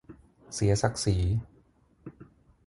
[0.53, 1.17] เสียศักดิ์ศรี